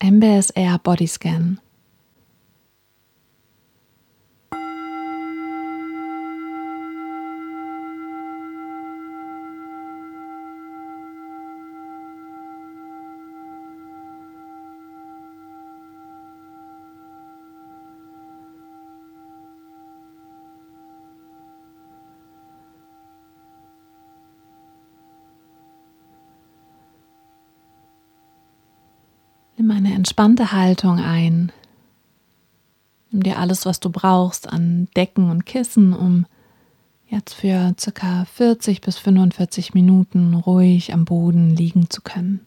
MBSR 0.00 0.52
Air 0.56 0.78
Bodyscan 0.78 1.58
entspannte 30.00 30.50
Haltung 30.52 30.98
ein. 30.98 31.52
Nimm 33.10 33.22
dir 33.22 33.38
alles, 33.38 33.66
was 33.66 33.80
du 33.80 33.90
brauchst 33.90 34.48
an 34.48 34.88
Decken 34.96 35.28
und 35.28 35.44
Kissen, 35.44 35.92
um 35.92 36.24
jetzt 37.06 37.34
für 37.34 37.74
circa 37.78 38.24
40 38.24 38.80
bis 38.80 38.96
45 38.96 39.74
Minuten 39.74 40.32
ruhig 40.32 40.94
am 40.94 41.04
Boden 41.04 41.50
liegen 41.50 41.90
zu 41.90 42.00
können. 42.00 42.46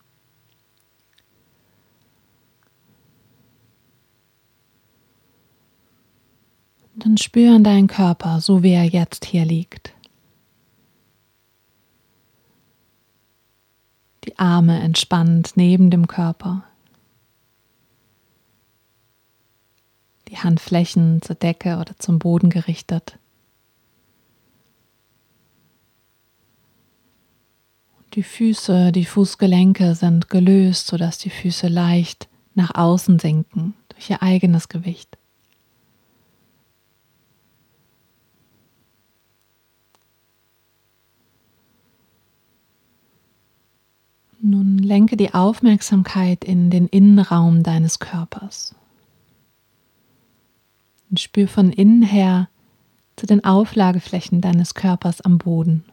Dann 6.95 7.19
spüren 7.19 7.63
deinen 7.63 7.87
Körper, 7.87 8.41
so 8.41 8.63
wie 8.63 8.71
er 8.71 8.85
jetzt 8.85 9.25
hier 9.25 9.45
liegt. 9.45 9.93
Die 14.23 14.39
Arme 14.39 14.79
entspannt 14.79 15.51
neben 15.53 15.91
dem 15.91 16.07
Körper. 16.07 16.63
Die 20.33 20.39
Handflächen 20.39 21.21
zur 21.21 21.35
Decke 21.35 21.77
oder 21.77 21.97
zum 21.99 22.17
Boden 22.17 22.49
gerichtet. 22.49 23.19
Die 28.15 28.23
Füße, 28.23 28.91
die 28.91 29.05
Fußgelenke 29.05 29.95
sind 29.95 30.29
gelöst, 30.29 30.87
sodass 30.87 31.19
die 31.19 31.29
Füße 31.29 31.67
leicht 31.67 32.27
nach 32.55 32.73
außen 32.73 33.19
sinken 33.19 33.75
durch 33.89 34.09
ihr 34.09 34.21
eigenes 34.23 34.69
Gewicht. 34.69 35.17
Nun 44.41 44.79
lenke 44.79 45.15
die 45.15 45.33
Aufmerksamkeit 45.33 46.43
in 46.43 46.69
den 46.69 46.87
Innenraum 46.87 47.63
deines 47.63 47.99
Körpers. 47.99 48.75
Und 51.13 51.19
spür 51.19 51.47
von 51.47 51.71
innen 51.71 52.01
her 52.01 52.49
zu 53.17 53.27
den 53.27 53.43
Auflageflächen 53.43 54.41
deines 54.41 54.73
Körpers 54.73 55.21
am 55.21 55.37
Boden. 55.37 55.85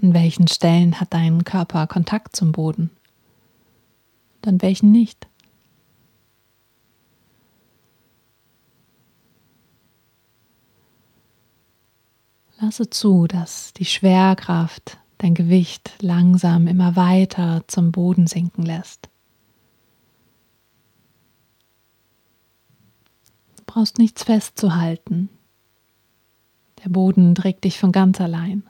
An 0.00 0.14
welchen 0.14 0.48
Stellen 0.48 0.98
hat 0.98 1.12
dein 1.12 1.44
Körper 1.44 1.86
Kontakt 1.86 2.34
zum 2.34 2.52
Boden? 2.52 2.88
Und 4.36 4.48
an 4.48 4.62
welchen 4.62 4.90
nicht? 4.90 5.28
Lasse 12.58 12.88
zu, 12.88 13.26
dass 13.26 13.74
die 13.74 13.84
Schwerkraft 13.84 14.96
dein 15.18 15.34
Gewicht 15.34 15.92
langsam 16.00 16.66
immer 16.66 16.96
weiter 16.96 17.64
zum 17.66 17.92
Boden 17.92 18.26
sinken 18.26 18.62
lässt. 18.62 19.08
Du 23.56 23.64
brauchst 23.66 23.98
nichts 23.98 24.22
festzuhalten. 24.22 25.28
Der 26.84 26.88
Boden 26.88 27.34
trägt 27.34 27.64
dich 27.64 27.78
von 27.78 27.92
ganz 27.92 28.20
allein. 28.20 28.62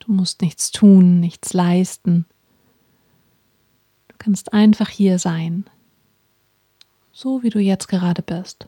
Du 0.00 0.12
musst 0.12 0.42
nichts 0.42 0.72
tun, 0.72 1.20
nichts 1.20 1.52
leisten. 1.52 2.26
Du 4.08 4.16
kannst 4.18 4.52
einfach 4.52 4.88
hier 4.88 5.20
sein, 5.20 5.70
so 7.12 7.44
wie 7.44 7.50
du 7.50 7.60
jetzt 7.60 7.86
gerade 7.86 8.22
bist. 8.22 8.66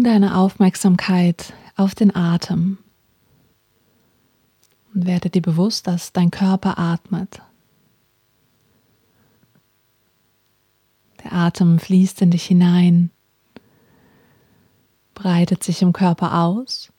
Nun 0.00 0.04
deine 0.06 0.38
Aufmerksamkeit 0.38 1.52
auf 1.76 1.94
den 1.94 2.16
Atem 2.16 2.78
und 4.94 5.04
werde 5.04 5.28
dir 5.28 5.42
bewusst, 5.42 5.86
dass 5.86 6.14
dein 6.14 6.30
Körper 6.30 6.78
atmet. 6.78 7.42
Der 11.22 11.34
Atem 11.34 11.78
fließt 11.78 12.22
in 12.22 12.30
dich 12.30 12.46
hinein, 12.46 13.10
breitet 15.12 15.62
sich 15.62 15.82
im 15.82 15.92
Körper 15.92 16.44
aus 16.44 16.90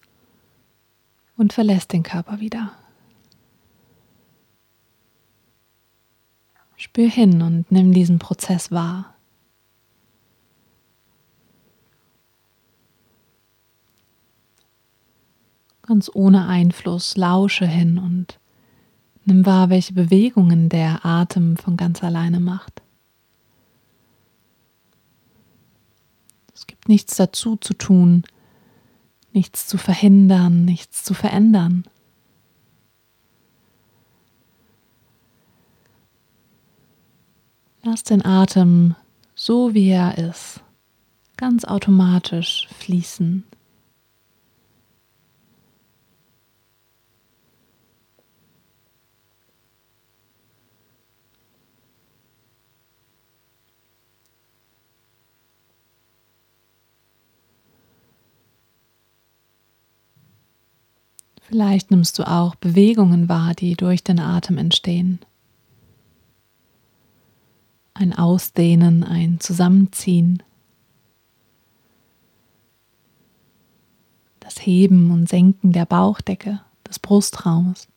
und 1.38 1.54
verlässt 1.54 1.94
den 1.94 2.04
Körper 2.04 2.40
wieder. 2.40 2.72
Spür 6.76 7.10
hin 7.10 7.42
und 7.42 7.72
nimm 7.72 7.94
diesen 7.94 8.20
Prozess 8.20 8.70
wahr. 8.70 9.16
Ganz 15.92 16.10
ohne 16.14 16.48
Einfluss, 16.48 17.18
lausche 17.18 17.68
hin 17.68 17.98
und 17.98 18.40
nimm 19.26 19.46
wahr, 19.46 19.70
welche 19.70 19.92
Bewegungen 19.92 20.70
der 20.70 21.06
Atem 21.06 21.58
von 21.58 21.76
ganz 21.76 22.02
alleine 22.02 22.40
macht. 22.40 22.82
Es 26.54 26.66
gibt 26.66 26.88
nichts 26.88 27.18
dazu 27.18 27.58
zu 27.58 27.74
tun, 27.74 28.24
nichts 29.34 29.68
zu 29.68 29.78
verhindern, 29.78 30.64
nichts 30.64 31.04
zu 31.04 31.14
verändern. 31.14 31.84
Lass 37.84 38.06
den 38.06 38.24
Atem 38.24 38.96
so 39.36 39.74
wie 39.74 39.90
er 39.90 40.18
ist, 40.18 40.62
ganz 41.36 41.66
automatisch 41.66 42.70
fließen. 42.80 43.44
Vielleicht 61.52 61.92
nimmst 61.92 62.18
du 62.18 62.24
auch 62.24 62.56
Bewegungen 62.56 63.28
wahr, 63.28 63.54
die 63.54 63.76
durch 63.76 64.06
den 64.06 64.22
Atem 64.22 64.58
entstehen. 64.58 65.20
Ein 67.94 68.18
Ausdehnen, 68.18 69.04
ein 69.04 69.42
Zusammenziehen. 69.42 70.42
Das 74.40 74.66
Heben 74.66 75.12
und 75.12 75.28
Senken 75.28 75.74
der 75.74 75.86
Bauchdecke, 75.86 76.62
des 76.88 77.00
Brustraumes. 77.00 77.90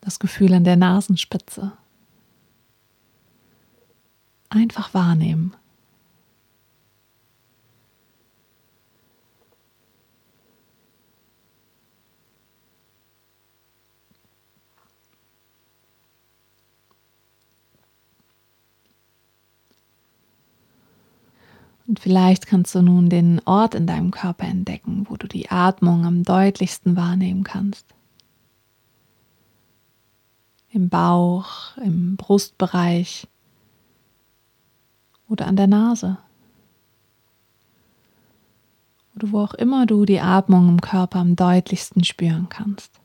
Das 0.00 0.20
Gefühl 0.20 0.54
an 0.54 0.64
der 0.64 0.76
Nasenspitze. 0.76 1.72
Einfach 4.48 4.94
wahrnehmen. 4.94 5.54
Und 21.90 21.98
vielleicht 21.98 22.46
kannst 22.46 22.72
du 22.76 22.82
nun 22.82 23.08
den 23.10 23.40
Ort 23.46 23.74
in 23.74 23.88
deinem 23.88 24.12
Körper 24.12 24.44
entdecken, 24.44 25.06
wo 25.08 25.16
du 25.16 25.26
die 25.26 25.50
Atmung 25.50 26.06
am 26.06 26.22
deutlichsten 26.22 26.94
wahrnehmen 26.94 27.42
kannst. 27.42 27.84
im 30.70 30.88
Bauch, 30.88 31.76
im 31.78 32.16
Brustbereich 32.16 33.26
oder 35.28 35.46
an 35.46 35.56
der 35.56 35.66
Nase. 35.66 36.18
Oder 39.16 39.32
wo 39.32 39.40
auch 39.40 39.54
immer 39.54 39.86
du 39.86 40.04
die 40.04 40.20
Atmung 40.20 40.68
im 40.68 40.80
Körper 40.80 41.18
am 41.18 41.36
deutlichsten 41.36 42.04
spüren 42.04 42.48
kannst. 42.48 43.00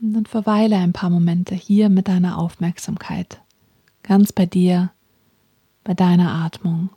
Und 0.00 0.12
dann 0.12 0.26
verweile 0.26 0.76
ein 0.76 0.92
paar 0.92 1.10
Momente 1.10 1.54
hier 1.54 1.88
mit 1.88 2.06
deiner 2.06 2.38
Aufmerksamkeit, 2.38 3.40
ganz 4.02 4.32
bei 4.32 4.46
dir, 4.46 4.92
bei 5.88 5.94
deiner 5.94 6.44
Atmung. 6.44 6.90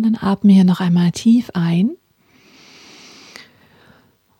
Und 0.00 0.14
dann 0.14 0.28
atme 0.30 0.54
hier 0.54 0.64
noch 0.64 0.80
einmal 0.80 1.10
tief 1.10 1.50
ein 1.52 1.90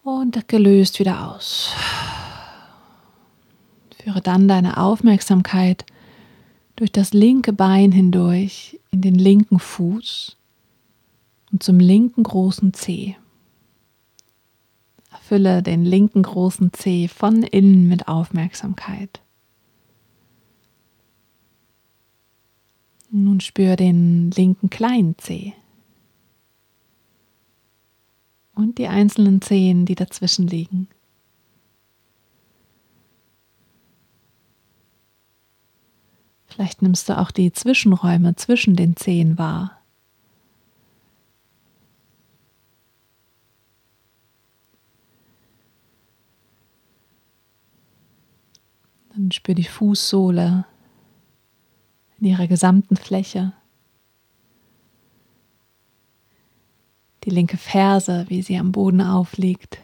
und 0.03 0.49
gelöst 0.49 0.99
wieder 0.99 1.31
aus. 1.31 1.75
Führe 4.03 4.23
dann 4.23 4.49
deine 4.49 4.79
Aufmerksamkeit 4.79 5.85
durch 6.77 6.91
das 6.91 7.13
linke 7.13 7.53
Bein 7.53 7.93
hindurch 7.93 8.81
in 8.91 9.03
den 9.03 9.17
linken 9.17 9.59
Fuß 9.59 10.39
und 11.53 11.63
zum 11.63 11.79
linken 11.79 12.23
großen 12.23 12.73
Zeh. 12.73 13.17
Erfülle 15.13 15.63
den 15.63 15.85
linken 15.85 16.23
großen 16.23 16.73
Zeh 16.73 17.07
von 17.07 17.43
innen 17.43 17.87
mit 17.87 18.09
Aufmerksamkeit. 18.09 19.21
Nun 23.13 23.41
spür 23.41 23.75
den 23.75 24.31
linken 24.31 24.71
kleinen 24.71 25.19
Zeh 25.19 25.53
und 28.55 28.79
die 28.79 28.87
einzelnen 28.87 29.43
Zehen, 29.43 29.85
die 29.85 29.97
dazwischen 29.97 30.47
liegen. 30.47 30.89
Vielleicht 36.47 36.83
nimmst 36.83 37.09
du 37.09 37.19
auch 37.19 37.31
die 37.31 37.53
Zwischenräume 37.53 38.37
zwischen 38.37 38.77
den 38.77 38.97
Zehen 38.97 39.39
wahr. 39.39 39.81
Dann 49.15 49.33
spür 49.33 49.55
die 49.55 49.65
Fußsohle 49.65 50.65
in 52.21 52.27
ihrer 52.27 52.47
gesamten 52.47 52.97
Fläche. 52.97 53.53
Die 57.25 57.31
linke 57.31 57.57
Ferse, 57.57 58.27
wie 58.29 58.43
sie 58.43 58.59
am 58.59 58.73
Boden 58.73 59.01
aufliegt. 59.01 59.79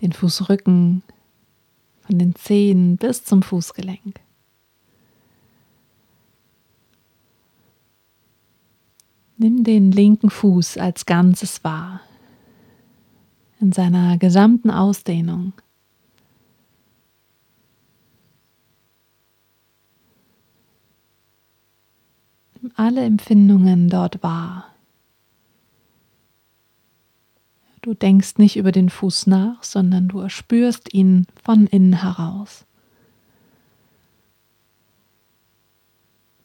Den 0.00 0.12
Fußrücken 0.12 1.02
von 2.00 2.18
den 2.18 2.34
Zehen 2.34 2.96
bis 2.96 3.24
zum 3.24 3.42
Fußgelenk. 3.42 4.20
Nimm 9.36 9.62
den 9.62 9.92
linken 9.92 10.30
Fuß 10.30 10.78
als 10.78 11.06
Ganzes 11.06 11.62
wahr, 11.62 12.00
in 13.60 13.70
seiner 13.70 14.18
gesamten 14.18 14.70
Ausdehnung. 14.70 15.52
Alle 22.74 23.04
Empfindungen 23.04 23.88
dort 23.88 24.22
wahr. 24.22 24.66
Du 27.82 27.94
denkst 27.94 28.38
nicht 28.38 28.56
über 28.56 28.72
den 28.72 28.90
Fuß 28.90 29.28
nach, 29.28 29.62
sondern 29.62 30.08
du 30.08 30.20
erspürst 30.20 30.92
ihn 30.92 31.26
von 31.42 31.66
innen 31.66 32.02
heraus. 32.02 32.64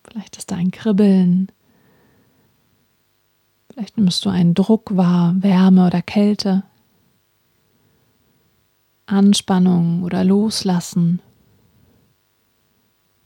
Vielleicht 0.04 0.38
ist 0.38 0.52
da 0.52 0.56
ein 0.56 0.72
Kribbeln. 0.72 1.52
Vielleicht 3.70 3.98
nimmst 3.98 4.24
du 4.26 4.30
einen 4.30 4.54
Druck 4.54 4.96
wahr, 4.96 5.34
Wärme 5.40 5.88
oder 5.88 6.04
Kälte, 6.04 6.64
Anspannung 9.08 10.04
oder 10.04 10.24
Loslassen. 10.24 11.20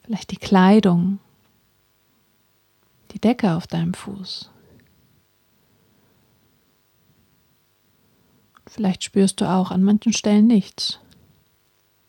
Vielleicht 0.03 0.31
die 0.31 0.37
Kleidung, 0.37 1.19
die 3.11 3.19
Decke 3.19 3.55
auf 3.55 3.67
deinem 3.67 3.93
Fuß. 3.93 4.51
Vielleicht 8.67 9.03
spürst 9.03 9.41
du 9.41 9.49
auch 9.49 9.71
an 9.71 9.83
manchen 9.83 10.13
Stellen 10.13 10.47
nichts. 10.47 10.99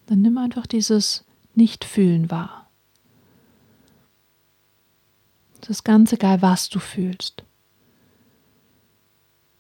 Dann 0.06 0.22
nimm 0.22 0.38
einfach 0.38 0.66
dieses 0.66 1.24
Nichtfühlen 1.54 2.30
wahr. 2.30 2.68
Es 5.62 5.70
ist 5.70 5.84
ganz 5.84 6.12
egal, 6.12 6.42
was 6.42 6.68
du 6.68 6.78
fühlst. 6.78 7.44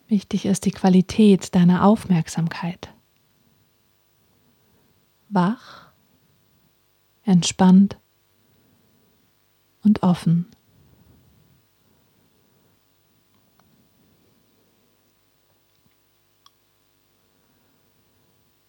Wichtig 0.08 0.46
ist 0.46 0.64
die 0.64 0.70
Qualität 0.70 1.54
deiner 1.54 1.84
Aufmerksamkeit. 1.84 2.88
Wach, 5.28 5.88
entspannt 7.24 7.98
und 9.84 10.02
offen. 10.02 10.46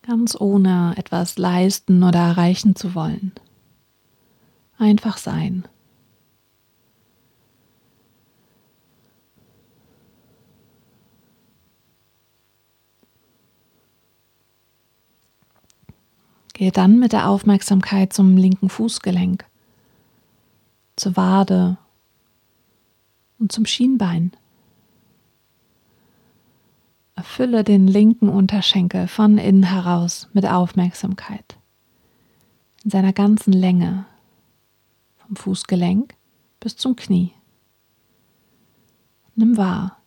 Ganz 0.10 0.36
ohne 0.40 0.96
etwas 0.98 1.38
leisten 1.38 2.02
oder 2.04 2.18
erreichen 2.18 2.76
zu 2.76 2.96
wollen. 2.96 3.32
Einfach 4.80 5.18
sein. 5.18 5.68
Gehe 16.54 16.72
dann 16.72 16.98
mit 16.98 17.14
der 17.14 17.30
Aufmerksamkeit 17.30 18.12
zum 18.12 18.36
linken 18.36 18.70
Fußgelenk, 18.70 19.46
zur 20.96 21.16
Wade 21.18 21.78
und 23.38 23.52
zum 23.52 23.68
Schienbein. 23.68 24.32
Erfülle 27.20 27.66
den 27.66 27.86
linken 27.86 28.30
Unterschenkel 28.30 29.10
von 29.10 29.38
innen 29.38 29.64
heraus 29.64 30.30
mit 30.32 30.46
Aufmerksamkeit. 30.46 31.58
In 32.86 32.92
seiner 32.92 33.12
ganzen 33.12 33.52
Länge, 33.52 34.06
vom 35.18 35.36
Fußgelenk 35.36 36.16
bis 36.62 36.78
zum 36.78 36.96
Knie. 36.96 37.34
Nimm 39.36 39.58
wahr. 39.58 39.98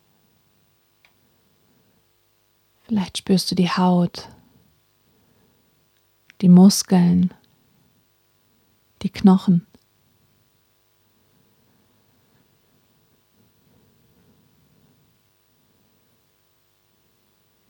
Vielleicht 2.81 3.19
spürst 3.19 3.50
du 3.50 3.54
die 3.57 3.69
Haut, 3.69 4.31
die 6.40 6.49
Muskeln, 6.49 7.35
die 9.02 9.11
Knochen. 9.11 9.66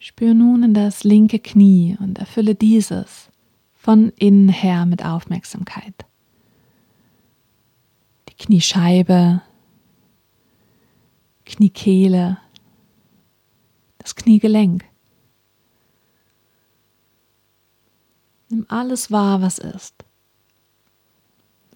Spür 0.04 0.34
nun 0.34 0.64
in 0.64 0.74
das 0.74 1.04
linke 1.04 1.38
Knie 1.38 1.96
und 2.00 2.18
erfülle 2.18 2.56
dieses 2.56 3.30
von 3.72 4.08
innen 4.16 4.48
her 4.48 4.84
mit 4.84 5.04
Aufmerksamkeit. 5.04 5.94
Die 8.28 8.34
Kniescheibe, 8.34 9.42
Kniekehle, 11.44 12.38
das 13.98 14.16
Kniegelenk. 14.16 14.84
Nimm 18.48 18.66
alles 18.68 19.12
wahr, 19.12 19.40
was 19.40 19.60
ist. 19.60 19.94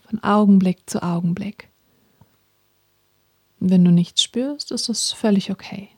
Von 0.00 0.20
Augenblick 0.24 0.90
zu 0.90 1.00
Augenblick. 1.00 1.70
Wenn 3.60 3.84
du 3.84 3.92
nichts 3.92 4.20
spürst, 4.20 4.72
ist 4.72 4.88
das 4.88 5.12
völlig 5.12 5.52
okay. 5.52 5.90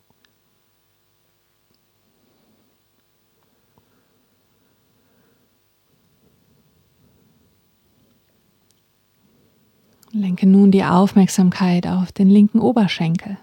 Lenke 10.19 10.47
nun 10.49 10.73
die 10.73 10.85
Aufmerksamkeit 10.85 11.87
auf 11.87 12.11
den 12.11 12.29
linken 12.29 12.59
Oberschenkel. 12.59 13.39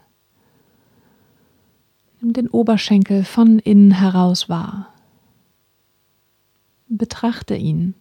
Nimm 2.20 2.34
den 2.34 2.50
Oberschenkel 2.50 3.24
von 3.24 3.60
innen 3.60 3.92
heraus 3.92 4.50
wahr. 4.50 4.94
Betrachte 6.90 7.56
ihn 7.56 7.94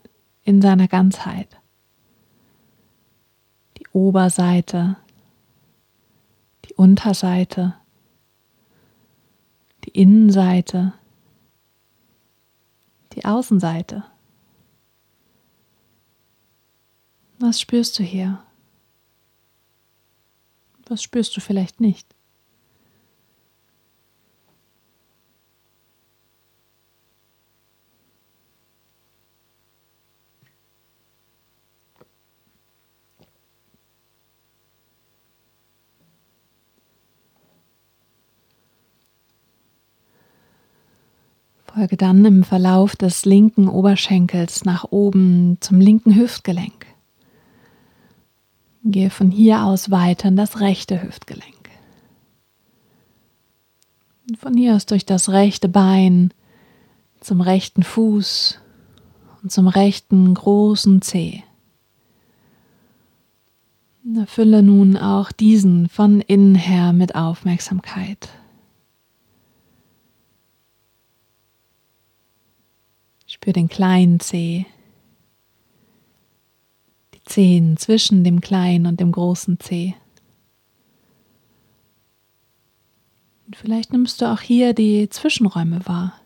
in 0.43 0.61
seiner 0.61 0.89
Ganzheit. 0.89 1.61
Die 3.79 3.87
Oberseite, 3.93 4.97
die 6.65 6.75
Unterseite, 6.75 7.75
die 9.85 9.91
Innenseite, 9.91 10.95
die 13.13 13.25
Außenseite. 13.25 14.03
Was 17.39 17.61
spürst 17.61 17.99
du 18.01 18.03
hier? 18.03 18.41
Was 20.87 21.03
spürst 21.03 21.37
du 21.37 21.41
vielleicht 21.41 21.81
nicht? 21.81 22.15
Folge 41.75 41.97
dann 41.97 42.25
im 42.25 42.45
Verlauf 42.45 42.95
des 42.95 43.25
linken 43.25 43.69
Oberschenkels 43.69 44.65
nach 44.65 44.85
oben 44.91 45.57
zum 45.61 45.81
linken 45.81 46.15
Hüftgelenk. 46.15 46.94
Gehe 48.85 49.09
von 49.09 49.31
hier 49.31 49.65
aus 49.65 49.91
weiter 49.91 50.29
in 50.29 50.37
das 50.37 50.61
rechte 50.61 51.03
Hüftgelenk. 51.03 51.71
Und 54.29 54.39
von 54.39 54.55
hier 54.55 54.77
aus 54.77 54.87
durch 54.87 55.07
das 55.07 55.31
rechte 55.31 55.69
Bein 55.69 56.33
zum 57.21 57.41
rechten 57.41 57.83
Fuß 57.83 58.61
und 59.43 59.51
zum 59.51 59.69
rechten 59.69 60.35
großen 60.35 61.01
Zeh. 61.01 61.43
Erfülle 64.17 64.63
nun 64.63 64.99
auch 64.99 65.33
diesen 65.33 65.89
von 65.89 66.21
innen 66.21 66.55
her 66.55 66.93
mit 66.93 67.15
Aufmerksamkeit. 67.15 68.29
Spür 73.27 73.55
den 73.55 73.69
kleinen 73.69 74.21
Zeh, 74.21 74.67
Zehen 77.25 77.77
zwischen 77.77 78.23
dem 78.23 78.41
kleinen 78.41 78.87
und 78.87 79.01
dem 79.01 79.13
großen 79.13 79.59
Zeh. 79.61 79.95
Und 83.47 83.57
vielleicht 83.57 83.93
nimmst 83.93 84.21
du 84.21 84.27
auch 84.27 84.41
hier 84.41 84.75
die 84.75 85.09
Zwischenräume 85.09 85.87
wahr. 85.87 86.21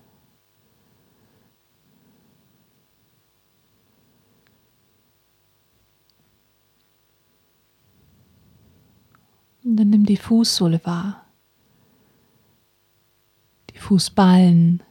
Und 9.64 9.76
dann 9.76 9.90
nimm 9.90 10.06
die 10.06 10.16
Fußsohle 10.16 10.80
wahr, 10.84 11.26
die 13.70 13.78
Fußballen, 13.78 14.82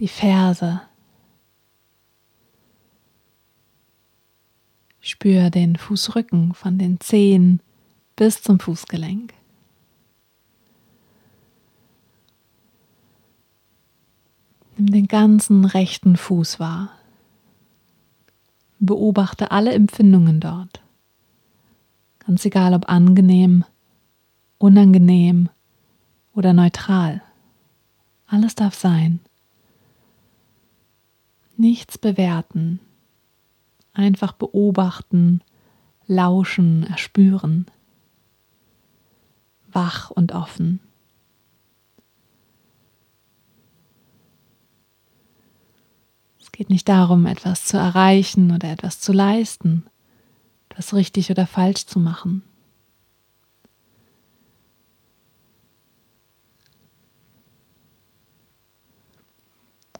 die 0.00 0.08
Ferse. 0.08 0.80
Spür 5.06 5.50
den 5.50 5.76
Fußrücken 5.76 6.52
von 6.52 6.78
den 6.78 6.98
Zehen 6.98 7.60
bis 8.16 8.42
zum 8.42 8.58
Fußgelenk. 8.58 9.32
Nimm 14.76 14.90
den 14.90 15.06
ganzen 15.06 15.64
rechten 15.64 16.16
Fuß 16.16 16.58
wahr. 16.58 16.90
Beobachte 18.80 19.52
alle 19.52 19.74
Empfindungen 19.74 20.40
dort. 20.40 20.82
Ganz 22.26 22.44
egal 22.44 22.74
ob 22.74 22.88
angenehm, 22.88 23.64
unangenehm 24.58 25.50
oder 26.34 26.52
neutral. 26.52 27.22
Alles 28.26 28.56
darf 28.56 28.74
sein. 28.74 29.20
Nichts 31.56 31.96
bewerten, 31.96 32.80
einfach 33.96 34.32
beobachten, 34.32 35.40
lauschen, 36.06 36.84
erspüren, 36.84 37.66
wach 39.72 40.10
und 40.10 40.32
offen. 40.32 40.80
Es 46.40 46.52
geht 46.52 46.70
nicht 46.70 46.88
darum, 46.88 47.26
etwas 47.26 47.64
zu 47.64 47.76
erreichen 47.76 48.52
oder 48.52 48.70
etwas 48.70 49.00
zu 49.00 49.12
leisten, 49.12 49.86
etwas 50.70 50.94
richtig 50.94 51.30
oder 51.30 51.46
falsch 51.46 51.86
zu 51.86 51.98
machen. 51.98 52.42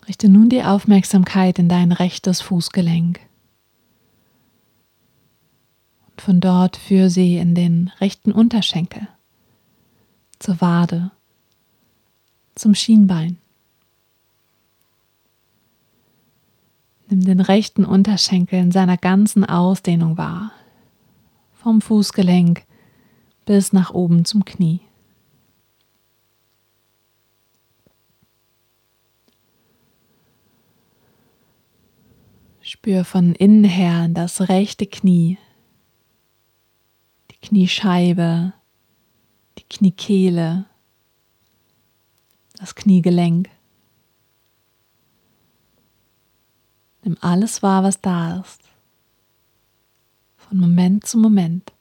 Richte 0.08 0.28
nun 0.28 0.48
die 0.48 0.62
Aufmerksamkeit 0.62 1.58
in 1.58 1.68
dein 1.68 1.90
rechtes 1.90 2.40
Fußgelenk. 2.40 3.25
Von 6.18 6.40
dort 6.40 6.76
führe 6.76 7.10
sie 7.10 7.36
in 7.36 7.54
den 7.54 7.92
rechten 8.00 8.32
Unterschenkel, 8.32 9.06
zur 10.38 10.60
Wade, 10.60 11.10
zum 12.54 12.74
Schienbein. 12.74 13.38
Nimm 17.08 17.24
den 17.24 17.40
rechten 17.40 17.84
Unterschenkel 17.84 18.58
in 18.58 18.72
seiner 18.72 18.96
ganzen 18.96 19.44
Ausdehnung 19.44 20.16
wahr, 20.16 20.50
vom 21.54 21.80
Fußgelenk 21.80 22.64
bis 23.44 23.72
nach 23.72 23.90
oben 23.90 24.24
zum 24.24 24.44
Knie. 24.44 24.80
Spür 32.60 33.04
von 33.04 33.36
innen 33.36 33.62
her 33.62 34.06
in 34.06 34.14
das 34.14 34.48
rechte 34.48 34.86
Knie, 34.86 35.38
die 37.36 37.46
Kniescheibe, 37.48 38.52
die 39.58 39.64
Kniekehle, 39.64 40.66
das 42.58 42.74
Kniegelenk. 42.74 43.48
Nimm 47.02 47.16
alles 47.20 47.62
wahr, 47.62 47.84
was 47.84 48.00
da 48.00 48.40
ist, 48.40 48.62
von 50.36 50.58
Moment 50.58 51.06
zu 51.06 51.18
Moment, 51.18 51.72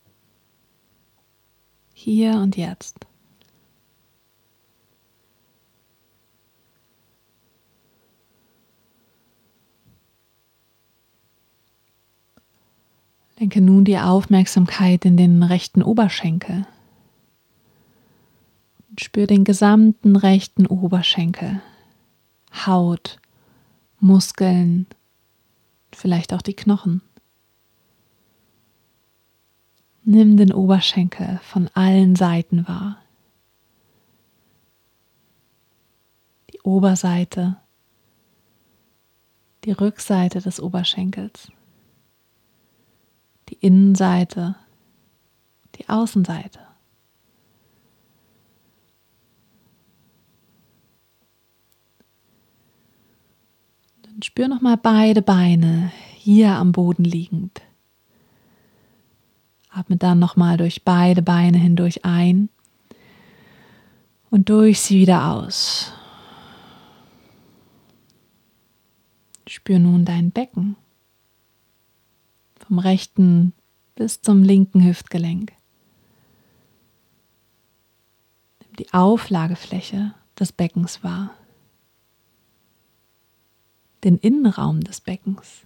hier 1.94 2.36
und 2.36 2.58
jetzt. 2.58 3.08
Lenke 13.46 13.62
nun 13.62 13.86
die 13.86 14.00
Aufmerksamkeit 14.00 15.06
in 15.06 15.18
den 15.18 15.44
rechten 15.44 15.84
Oberschenkel 15.84 16.66
und 18.90 19.02
spür 19.02 19.28
den 19.28 19.44
gesamten 19.44 20.16
rechten 20.16 20.66
Oberschenkel, 20.66 21.62
Haut, 22.66 23.20
Muskeln, 24.00 24.88
vielleicht 25.92 26.34
auch 26.34 26.42
die 26.42 26.56
Knochen. 26.56 27.04
Nimm 30.04 30.38
den 30.38 30.52
Oberschenkel 30.52 31.40
von 31.44 31.70
allen 31.75 32.16
Seiten 32.16 32.68
wahr. 32.68 32.98
Die 36.52 36.62
Oberseite, 36.62 37.58
die 39.66 39.72
Rückseite 39.72 40.42
des 40.42 40.60
Oberschenkels 40.60 41.52
die 43.50 43.56
Innenseite, 43.56 44.56
die 45.75 45.88
Außenseite. 45.90 46.60
Dann 54.02 54.22
spür 54.24 54.48
noch 54.48 54.62
mal 54.62 54.78
beide 54.78 55.22
Beine 55.22 55.92
hier 56.16 56.52
am 56.52 56.72
Boden 56.72 57.04
liegend. 57.04 57.62
Atme 59.70 59.98
dann 59.98 60.20
noch 60.20 60.38
mal 60.38 60.58
durch 60.58 60.84
beide 60.84 61.22
Beine 61.22 61.58
hindurch 61.58 62.06
ein 62.06 62.50
und 64.30 64.50
durch 64.50 64.80
sie 64.80 65.00
wieder 65.02 65.32
aus. 65.34 65.92
Spür 69.48 69.80
nun 69.80 70.06
dein 70.06 70.32
Becken 70.32 70.78
vom 72.68 72.80
rechten 72.80 73.54
bis 73.96 74.22
zum 74.22 74.44
linken 74.44 74.84
Hüftgelenk. 74.84 75.54
Nimm 78.62 78.76
die 78.78 78.94
Auflagefläche 78.94 80.14
des 80.40 80.52
Beckens 80.52 81.04
wahr, 81.04 81.32
den 84.04 84.18
Innenraum 84.18 84.82
des 84.82 85.02
Beckens. 85.02 85.62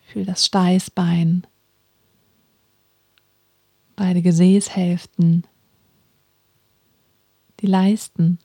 Fühl 0.00 0.24
das 0.24 0.44
Steißbein, 0.44 1.46
beide 3.94 4.22
Gesäßhälften, 4.22 5.46
die 7.60 7.66
Leisten. 7.66 8.38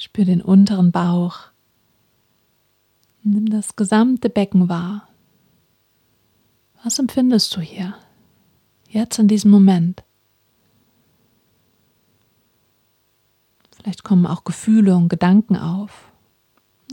Spür 0.00 0.24
den 0.24 0.40
unteren 0.40 0.92
Bauch. 0.92 1.40
Nimm 3.22 3.50
das 3.50 3.76
gesamte 3.76 4.30
Becken 4.30 4.70
wahr. 4.70 5.06
Was 6.82 6.98
empfindest 6.98 7.54
du 7.54 7.60
hier? 7.60 7.94
Jetzt 8.88 9.18
in 9.18 9.28
diesem 9.28 9.50
Moment. 9.50 10.02
Vielleicht 13.72 14.02
kommen 14.02 14.24
auch 14.24 14.44
Gefühle 14.44 14.96
und 14.96 15.10
Gedanken 15.10 15.56
auf. 15.56 16.10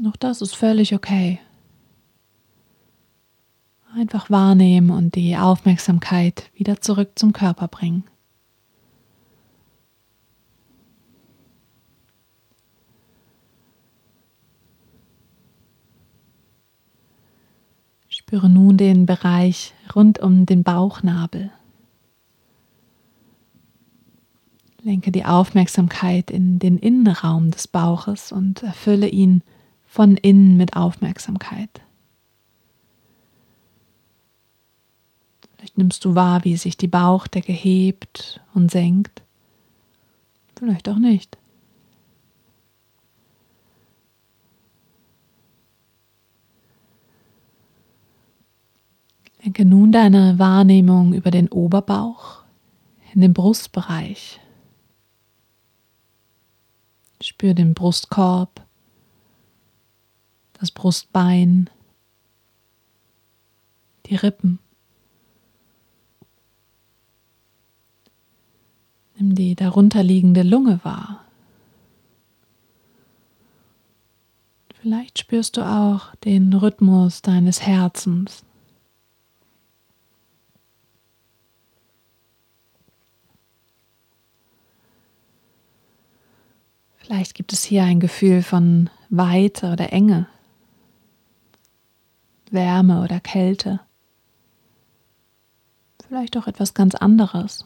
Auch 0.06 0.18
das 0.18 0.42
ist 0.42 0.58
völlig 0.58 0.94
okay. 0.94 1.40
Einfach 3.96 4.30
wahrnehmen 4.30 4.90
und 4.90 5.16
die 5.16 5.38
Aufmerksamkeit 5.38 6.52
wieder 6.56 6.82
zurück 6.82 7.12
zum 7.16 7.32
Körper 7.32 7.70
bringen. 7.70 8.04
Spüre 18.28 18.50
nun 18.50 18.76
den 18.76 19.06
Bereich 19.06 19.74
rund 19.96 20.20
um 20.20 20.46
den 20.46 20.64
Bauchnabel. 20.64 21.50
Lenke 24.82 25.14
die 25.14 25.24
Aufmerksamkeit 25.24 26.30
in 26.30 26.60
den 26.60 26.78
Innenraum 26.78 27.52
des 27.52 27.70
Bauches 27.70 28.34
und 28.34 28.64
erfülle 28.64 29.08
ihn 29.08 29.44
von 29.86 30.18
innen 30.18 30.58
mit 30.58 30.76
Aufmerksamkeit. 30.76 31.70
Vielleicht 35.56 35.78
nimmst 35.78 36.04
du 36.04 36.14
wahr, 36.14 36.44
wie 36.44 36.58
sich 36.58 36.76
die 36.76 36.90
Bauchdecke 36.90 37.54
hebt 37.54 38.42
und 38.54 38.72
senkt. 38.72 39.24
Vielleicht 40.58 40.90
auch 40.90 41.00
nicht. 41.00 41.38
Lenke 49.48 49.64
nun 49.64 49.94
deine 49.94 50.38
Wahrnehmung 50.40 51.14
über 51.14 51.32
den 51.32 51.48
Oberbauch 51.48 52.44
in 53.14 53.22
den 53.22 53.34
Brustbereich. 53.34 54.42
Spür 57.22 57.54
den 57.54 57.74
Brustkorb, 57.74 58.62
das 60.52 60.70
Brustbein, 60.70 61.70
die 64.08 64.16
Rippen. 64.16 64.60
Nimm 69.16 69.34
die 69.34 69.56
darunterliegende 69.56 70.44
Lunge 70.44 70.82
wahr. 70.84 71.24
Vielleicht 74.82 75.20
spürst 75.20 75.56
du 75.56 75.62
auch 75.62 76.14
den 76.16 76.52
Rhythmus 76.52 77.22
deines 77.22 77.62
Herzens. 77.62 78.44
Vielleicht 87.08 87.36
gibt 87.36 87.54
es 87.54 87.64
hier 87.64 87.86
ein 87.86 88.02
Gefühl 88.02 88.44
von 88.44 88.90
Weite 89.10 89.72
oder 89.72 89.94
Enge, 89.94 90.28
Wärme 92.52 93.02
oder 93.02 93.22
Kälte, 93.22 93.80
vielleicht 96.06 96.36
auch 96.36 96.48
etwas 96.48 96.74
ganz 96.74 96.96
anderes. 96.96 97.64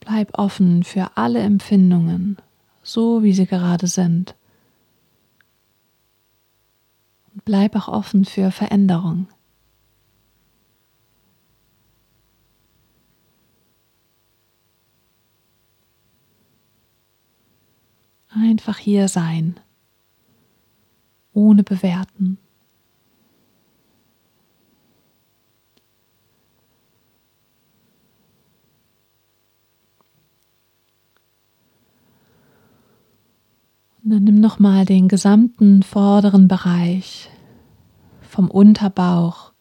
Bleib 0.00 0.36
offen 0.36 0.82
für 0.82 1.16
alle 1.16 1.38
Empfindungen, 1.38 2.36
so 2.82 3.22
wie 3.22 3.32
sie 3.32 3.46
gerade 3.46 3.86
sind. 3.86 4.34
Und 7.32 7.44
bleib 7.44 7.76
auch 7.76 7.86
offen 7.86 8.24
für 8.24 8.50
Veränderung. 8.50 9.28
Einfach 18.36 18.78
hier 18.78 19.06
sein, 19.06 19.60
ohne 21.32 21.62
bewerten. 21.62 22.38
Und 34.02 34.10
dann 34.10 34.24
nimm 34.24 34.40
nochmal 34.40 34.84
den 34.84 35.06
gesamten 35.06 35.84
vorderen 35.84 36.48
Bereich 36.48 37.30
vom 38.20 38.50
Unterbauch 38.50 39.52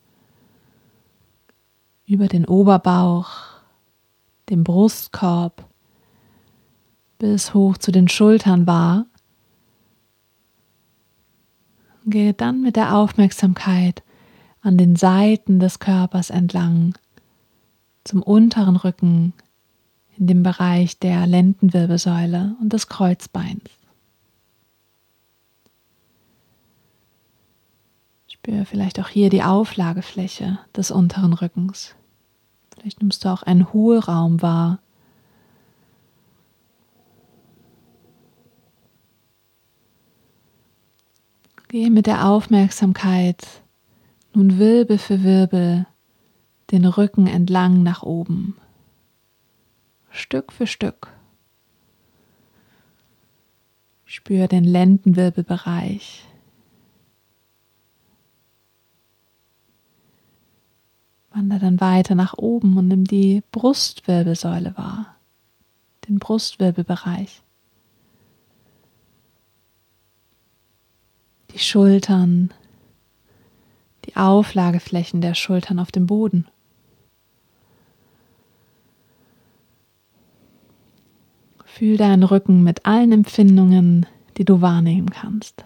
über 2.08 2.28
den 2.28 2.46
Oberbauch, 2.46 3.30
den 4.50 4.64
Brustkorb 4.64 5.70
bis 7.24 7.54
hoch 7.54 7.78
zu 7.78 7.94
den 7.94 8.10
Schultern 8.10 8.68
war. 8.68 9.06
Gehe 12.06 12.34
dann 12.34 12.62
mit 12.62 12.76
der 12.76 12.98
Aufmerksamkeit 12.98 14.04
an 14.60 14.78
den 14.78 14.98
Seiten 14.98 15.62
des 15.62 15.80
Körpers 15.80 16.32
entlang 16.32 16.98
zum 18.04 18.22
unteren 18.22 18.76
Rücken 18.76 19.32
in 20.18 20.28
dem 20.28 20.44
Bereich 20.44 21.00
der 21.00 21.26
Lendenwirbelsäule 21.26 22.58
und 22.60 22.74
des 22.74 22.90
Kreuzbeins. 22.90 23.70
Spür 28.28 28.66
vielleicht 28.66 29.00
auch 29.00 29.08
hier 29.08 29.30
die 29.30 29.44
Auflagefläche 29.44 30.60
des 30.76 30.92
unteren 30.92 31.32
Rückens. 31.32 31.96
Vielleicht 32.76 33.00
nimmst 33.00 33.24
du 33.24 33.30
auch 33.30 33.44
einen 33.44 33.72
Hohlraum 33.72 34.42
wahr 34.42 34.83
Gehe 41.74 41.90
mit 41.90 42.06
der 42.06 42.28
Aufmerksamkeit 42.28 43.64
nun 44.36 44.60
Wirbel 44.60 45.00
für 45.00 45.24
Wirbel 45.24 45.88
den 46.70 46.86
Rücken 46.86 47.26
entlang 47.26 47.82
nach 47.82 48.04
oben, 48.04 48.56
Stück 50.12 50.54
für 50.54 50.68
Stück. 50.68 51.12
Spür 54.06 54.48
den 54.48 54.64
Lendenwirbelbereich. 54.64 56.24
Wander 61.32 61.58
dann 61.58 61.82
weiter 61.82 62.14
nach 62.14 62.36
oben 62.38 62.78
und 62.78 62.88
nimm 62.88 63.06
die 63.06 63.42
Brustwirbelsäule 63.52 64.78
wahr, 64.78 65.16
den 66.08 66.20
Brustwirbelbereich. 66.20 67.43
Die 71.54 71.60
Schultern, 71.60 72.52
die 74.06 74.16
Auflageflächen 74.16 75.22
der 75.22 75.36
Schultern 75.36 75.80
auf 75.80 75.92
dem 75.92 76.08
Boden. 76.08 76.48
Fühl 81.66 81.98
deinen 81.98 82.24
Rücken 82.24 82.64
mit 82.64 82.86
allen 82.86 83.12
Empfindungen, 83.12 84.06
die 84.38 84.46
du 84.46 84.62
wahrnehmen 84.62 85.10
kannst. 85.10 85.64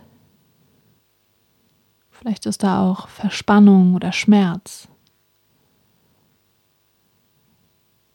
Vielleicht 2.12 2.46
ist 2.46 2.64
da 2.64 2.90
auch 2.90 3.08
Verspannung 3.08 3.96
oder 3.96 4.12
Schmerz. 4.12 4.88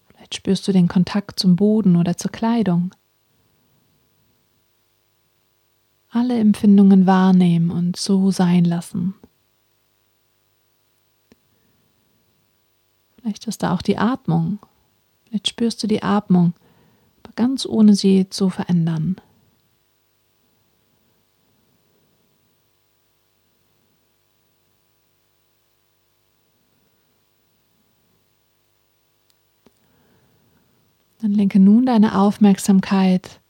Vielleicht 0.09 0.35
spürst 0.35 0.67
du 0.67 0.73
den 0.73 0.89
Kontakt 0.89 1.39
zum 1.39 1.57
Boden 1.57 1.97
oder 1.97 2.17
zur 2.17 2.33
Kleidung. 2.33 2.93
Alle 6.12 6.38
Empfindungen 6.38 7.07
wahrnehmen 7.07 7.70
und 7.70 7.96
so 7.96 8.31
sein 8.31 8.64
lassen. 8.64 9.14
Vielleicht 13.16 13.46
ist 13.46 13.62
da 13.62 13.72
auch 13.72 13.83
die 13.83 13.96
Atmung. 13.96 14.59
Vielleicht 15.25 15.48
spürst 15.48 15.83
du 15.83 15.87
die 15.87 16.03
Atmung, 16.03 16.53
aber 17.22 17.33
ganz 17.35 17.64
ohne 17.64 17.94
sie 17.94 18.29
zu 18.29 18.51
verändern. 18.51 19.16
Dann 31.20 31.31
lenke 31.31 31.61
nun 31.61 31.87
deine 31.87 32.18
Aufmerksamkeit 32.18 33.42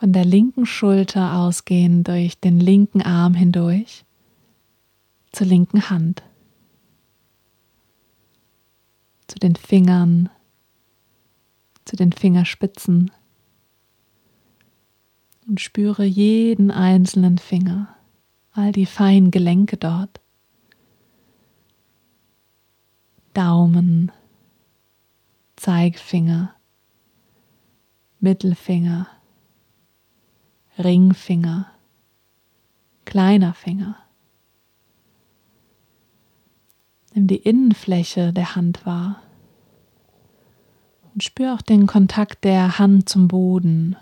von 0.00 0.14
der 0.14 0.24
linken 0.24 0.64
Schulter 0.64 1.36
ausgehend 1.36 2.08
durch 2.08 2.40
den 2.40 2.58
linken 2.58 3.02
Arm 3.02 3.34
hindurch 3.34 4.06
zur 5.30 5.46
linken 5.46 5.90
Hand, 5.90 6.22
zu 9.26 9.38
den 9.38 9.56
Fingern, 9.56 10.30
zu 11.84 11.96
den 11.96 12.12
Fingerspitzen 12.12 13.10
und 15.46 15.60
spüre 15.60 16.06
jeden 16.06 16.70
einzelnen 16.70 17.36
Finger, 17.36 17.94
all 18.52 18.72
die 18.72 18.86
feinen 18.86 19.30
Gelenke 19.30 19.76
dort. 19.76 20.18
Daumen, 23.34 24.10
Zeigefinger, 25.56 26.54
Mittelfinger, 28.18 29.06
Ringfinger, 30.82 31.66
kleiner 33.04 33.54
Finger. 33.54 33.96
Nimm 37.14 37.26
die 37.26 37.36
Innenfläche 37.36 38.32
der 38.32 38.54
Hand 38.54 38.86
wahr 38.86 39.22
und 41.12 41.24
spür 41.24 41.54
auch 41.54 41.62
den 41.62 41.86
Kontakt 41.86 42.44
der 42.44 42.78
Hand 42.78 43.08
zum 43.08 43.28
Boden. 43.28 43.96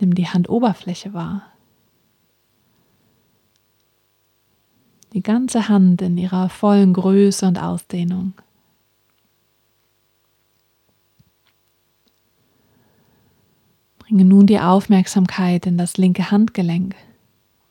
Nimm 0.00 0.14
die 0.14 0.26
Handoberfläche 0.26 1.14
wahr. 1.14 1.42
Die 5.12 5.22
ganze 5.22 5.68
Hand 5.68 6.02
in 6.02 6.18
ihrer 6.18 6.48
vollen 6.48 6.92
Größe 6.92 7.46
und 7.46 7.58
Ausdehnung. 7.58 8.34
Bringe 14.06 14.24
nun 14.24 14.46
die 14.46 14.60
Aufmerksamkeit 14.60 15.66
in 15.66 15.78
das 15.78 15.96
linke 15.96 16.30
Handgelenk 16.30 16.94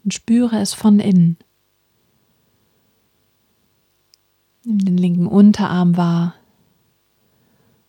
und 0.04 0.14
spüre 0.14 0.60
es 0.60 0.74
von 0.74 1.00
innen. 1.00 1.38
Nimm 4.66 4.80
den 4.80 4.98
linken 4.98 5.28
Unterarm 5.28 5.96
wahr, 5.96 6.36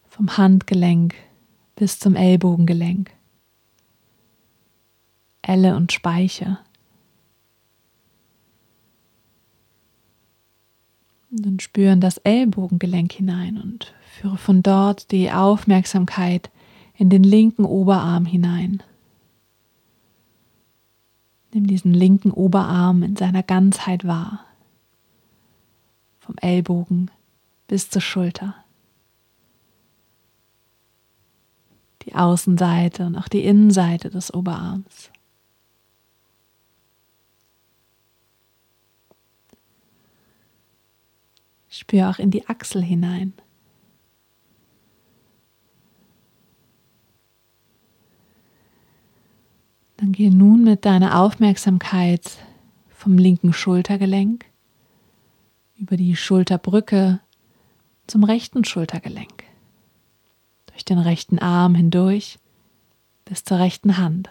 vom 0.09 0.37
Handgelenk 0.37 1.15
bis 1.75 1.99
zum 1.99 2.15
Ellbogengelenk, 2.15 3.11
Elle 5.43 5.75
und 5.75 5.91
Speiche. 5.91 6.59
Und 11.33 11.45
dann 11.45 11.59
spüren 11.59 12.01
das 12.01 12.19
Ellbogengelenk 12.19 13.13
hinein 13.13 13.61
und 13.61 13.93
führe 14.21 14.39
von 14.39 14.63
dort 14.63 15.11
die 15.11 15.33
Aufmerksamkeit 15.33 16.49
in 16.97 17.11
den 17.11 17.23
linken 17.23 17.65
Oberarm 17.65 18.25
hinein. 18.25 18.83
Nimm 21.53 21.67
diesen 21.67 21.95
linken 21.95 22.31
Oberarm 22.31 23.03
in 23.03 23.17
seiner 23.17 23.43
Ganzheit 23.43 24.07
wahr, 24.07 24.45
vom 26.19 26.37
Ellbogen 26.39 27.11
bis 27.67 27.91
zur 27.91 28.03
Schulter. 28.03 28.55
Die 32.03 32.15
Außenseite 32.15 33.07
und 33.07 33.17
auch 33.17 33.29
die 33.29 33.45
Innenseite 33.45 34.11
des 34.11 34.33
Oberarms. 34.33 35.11
Spür 41.69 42.09
auch 42.09 42.19
in 42.19 42.31
die 42.31 42.49
Achsel 42.49 42.83
hinein. 42.83 43.35
Dann 49.99 50.06
gehe 50.17 50.35
nun 50.35 50.65
mit 50.65 50.87
deiner 50.87 51.21
Aufmerksamkeit 51.21 52.39
vom 52.89 53.19
linken 53.19 53.53
Schultergelenk 53.53 54.47
über 55.77 55.99
die 55.99 56.17
Schulterbrücke 56.17 57.21
zum 58.07 58.25
rechten 58.25 58.65
Schultergelenk, 58.65 59.45
durch 60.73 60.87
den 60.87 60.99
rechten 60.99 61.39
Arm 61.39 61.75
hindurch 61.75 62.39
bis 63.27 63.45
zur 63.45 63.59
rechten 63.59 63.99
Hand. 63.99 64.31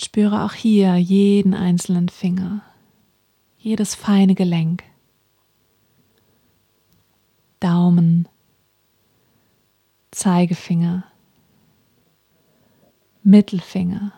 Spüre 0.00 0.44
auch 0.44 0.52
hier 0.52 0.94
jeden 0.94 1.52
einzelnen 1.52 2.08
Finger, 2.08 2.62
jedes 3.58 3.96
feine 3.96 4.36
Gelenk, 4.36 4.84
Daumen, 7.58 8.28
Zeigefinger, 10.12 11.06
Mittelfinger, 13.24 14.12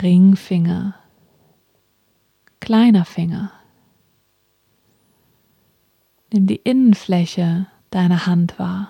Ringfinger, 0.00 0.94
kleiner 2.60 3.04
Finger. 3.04 3.52
Nimm 6.32 6.46
die 6.46 6.56
Innenfläche 6.56 7.66
deiner 7.90 8.26
Hand 8.26 8.58
wahr. 8.58 8.88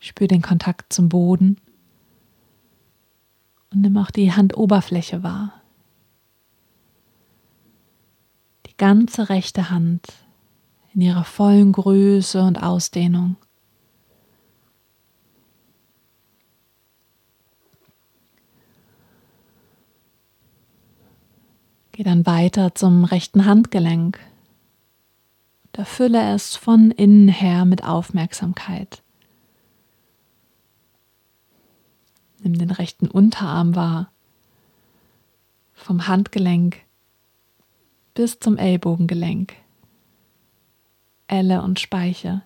Spür 0.00 0.26
den 0.26 0.42
Kontakt 0.42 0.92
zum 0.92 1.08
Boden 1.08 1.60
und 3.72 3.80
nimm 3.80 3.96
auch 3.96 4.10
die 4.10 4.32
Handoberfläche 4.32 5.22
wahr. 5.22 5.62
Die 8.66 8.76
ganze 8.76 9.28
rechte 9.28 9.70
Hand 9.70 10.08
in 10.92 11.00
ihrer 11.00 11.24
vollen 11.24 11.70
Größe 11.70 12.42
und 12.42 12.60
Ausdehnung. 12.60 13.36
Geh 22.02 22.08
dann 22.08 22.26
weiter 22.26 22.74
zum 22.74 23.04
rechten 23.04 23.46
Handgelenk. 23.46 24.18
Und 25.66 25.78
erfülle 25.78 26.34
es 26.34 26.56
von 26.56 26.90
innen 26.90 27.28
her 27.28 27.64
mit 27.64 27.84
Aufmerksamkeit. 27.84 29.04
Nimm 32.42 32.58
den 32.58 32.72
rechten 32.72 33.06
Unterarm 33.06 33.76
wahr, 33.76 34.10
vom 35.74 36.08
Handgelenk 36.08 36.80
bis 38.14 38.40
zum 38.40 38.56
Ellbogengelenk, 38.56 39.54
Elle 41.28 41.62
und 41.62 41.78
Speiche. 41.78 42.42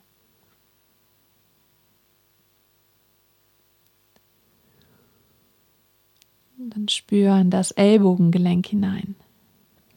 dann 6.58 6.88
spür 6.88 7.38
in 7.38 7.48
das 7.48 7.70
Ellbogengelenk 7.70 8.66
hinein. 8.66 9.16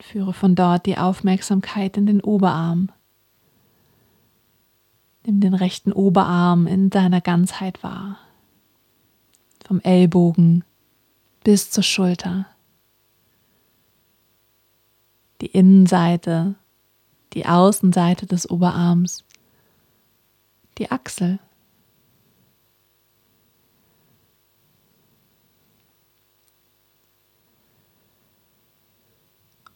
Führe 0.09 0.33
von 0.33 0.55
dort 0.55 0.87
die 0.87 0.97
Aufmerksamkeit 0.97 1.95
in 1.95 2.07
den 2.07 2.19
Oberarm. 2.19 2.89
Nimm 5.23 5.39
den 5.39 5.53
rechten 5.53 5.91
Oberarm 5.91 6.65
in 6.65 6.91
seiner 6.91 7.21
Ganzheit 7.21 7.83
wahr. 7.83 8.17
Vom 9.63 9.79
Ellbogen 9.81 10.63
bis 11.43 11.69
zur 11.69 11.83
Schulter. 11.83 12.47
Die 15.41 15.51
Innenseite, 15.51 16.55
die 17.33 17.45
Außenseite 17.45 18.25
des 18.25 18.49
Oberarms, 18.49 19.23
die 20.79 20.89
Achsel. 20.89 21.37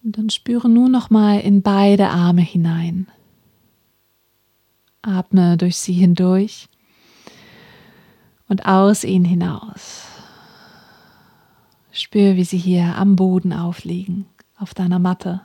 Und 0.03 0.17
dann 0.17 0.29
spüre 0.29 0.67
nur 0.67 0.89
noch 0.89 1.09
mal 1.09 1.39
in 1.39 1.61
beide 1.61 2.09
Arme 2.09 2.41
hinein. 2.41 3.07
Atme 5.01 5.57
durch 5.57 5.77
sie 5.77 5.93
hindurch 5.93 6.67
und 8.49 8.65
aus 8.65 9.03
ihnen 9.03 9.25
hinaus. 9.25 10.05
Spür, 11.91 12.35
wie 12.35 12.43
sie 12.43 12.57
hier 12.57 12.95
am 12.97 13.15
Boden 13.15 13.53
aufliegen, 13.53 14.25
auf 14.57 14.73
deiner 14.73 14.99
Matte. 14.99 15.41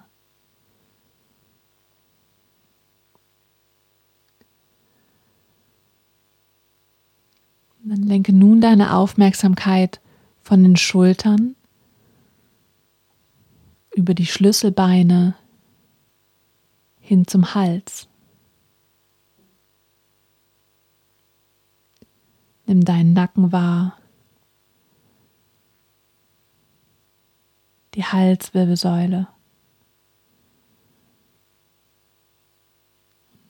Dann 7.85 8.03
lenke 8.03 8.33
nun 8.33 8.61
deine 8.61 8.95
Aufmerksamkeit 8.95 10.01
von 10.43 10.63
den 10.63 10.77
Schultern 10.77 11.55
über 13.95 14.15
die 14.15 14.27
Schlüsselbeine 14.27 15.35
hin 17.01 17.27
zum 17.27 17.55
Hals. 17.55 18.09
Nimm 22.67 22.85
deinen 22.85 23.15
Nacken 23.15 23.51
wahr, 23.51 23.97
die 27.95 28.05
Halswirbelsäule. 28.05 29.27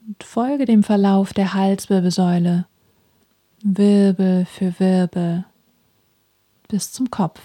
Und 0.06 0.22
folge 0.22 0.64
dem 0.64 0.84
Verlauf 0.84 1.34
der 1.34 1.52
Halswirbelsäule, 1.52 2.66
Wirbel 3.62 4.46
für 4.46 4.78
Wirbel, 4.78 5.44
bis 6.68 6.92
zum 6.92 7.10
Kopf. 7.10 7.40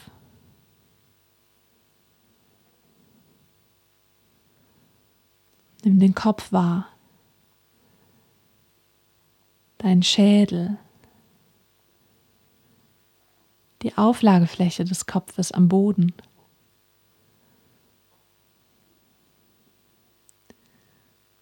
Nimm 5.84 6.00
den 6.00 6.16
Kopf 6.16 6.52
wahr, 6.54 6.88
dein 9.80 10.02
Schädel, 10.02 10.78
die 13.82 13.98
Auflagefläche 13.98 14.86
des 14.86 15.06
Kopfes 15.06 15.52
am 15.52 15.68
Boden. 15.68 16.14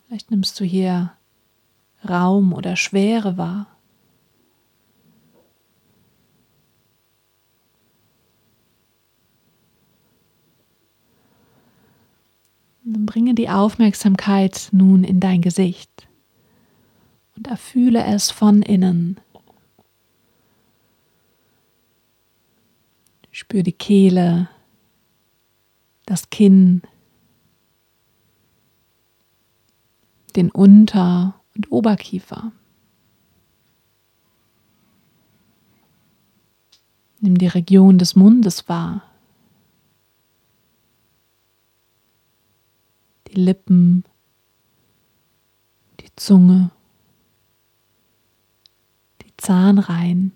Vielleicht 0.08 0.32
nimmst 0.32 0.60
du 0.60 0.65
hier 0.65 1.15
Raum 2.08 2.51
oder 2.54 2.75
Schwere 2.75 3.38
wahr. 3.38 3.67
Dann 12.84 13.06
bringe 13.32 13.48
die 13.48 13.50
Aufmerksamkeit 13.50 14.67
nun 14.74 15.06
in 15.06 15.22
dein 15.22 15.41
Gesicht 15.41 16.10
und 17.38 17.48
erfühle 17.48 18.04
es 18.04 18.30
von 18.30 18.62
innen. 18.62 19.22
Spür 23.32 23.63
die 23.63 23.72
Kehle, 23.72 24.50
das 26.06 26.30
Kinn, 26.30 26.82
den 30.36 30.52
Unter- 30.52 31.39
und 31.56 31.72
Oberkiefer. 31.72 32.52
Nimm 37.22 37.38
die 37.38 37.48
Region 37.48 37.98
des 37.98 38.17
Mundes 38.17 38.67
wahr. 38.67 39.11
Die 43.32 43.39
Lippen, 43.39 44.04
die 46.02 46.10
Zunge, 46.15 46.72
die 49.22 49.34
Zahnreihen. 49.38 50.34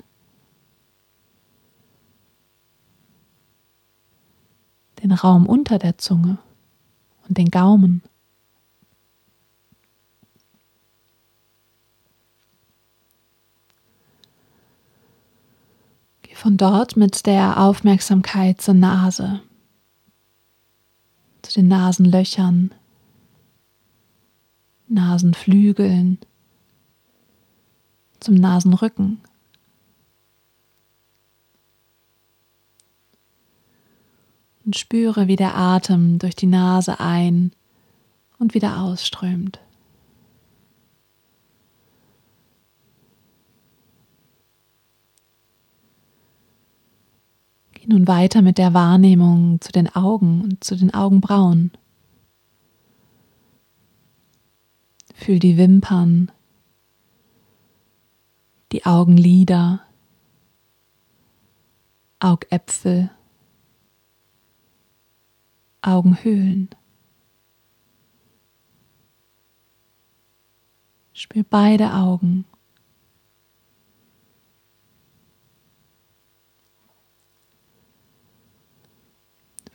Den 5.04 5.12
Raum 5.12 5.46
unter 5.46 5.78
der 5.78 5.98
Zunge 5.98 6.38
und 7.28 7.38
den 7.38 7.52
Gaumen. 7.52 8.02
von 16.46 16.58
dort 16.58 16.96
mit 16.96 17.26
der 17.26 17.60
Aufmerksamkeit 17.60 18.62
zur 18.62 18.76
Nase, 18.76 19.42
zu 21.42 21.54
den 21.54 21.68
Nasenlöchern, 21.70 22.70
Nasenflügeln, 24.96 26.18
zum 28.20 28.36
Nasenrücken. 28.36 29.20
Und 34.66 34.76
spüre, 34.76 35.28
wie 35.28 35.36
der 35.36 35.56
Atem 35.56 36.18
durch 36.18 36.36
die 36.36 36.48
Nase 36.48 37.00
ein 37.00 37.52
und 38.40 38.56
wieder 38.56 38.80
ausströmt. 38.80 39.60
Geh 47.74 47.86
nun 47.86 48.08
weiter 48.08 48.42
mit 48.42 48.58
der 48.58 48.74
Wahrnehmung 48.74 49.62
zu 49.62 49.72
den 49.72 49.94
Augen 49.96 50.42
und 50.42 50.64
zu 50.64 50.76
den 50.76 50.92
Augenbrauen. 50.92 51.72
Fühl 55.18 55.40
die 55.40 55.58
Wimpern, 55.58 56.30
die 58.74 58.86
Augenlider, 58.86 59.82
Augäpfel, 62.20 63.10
Augenhöhlen. 65.82 66.70
Spür 71.14 71.46
beide 71.50 71.94
Augen. 71.94 72.46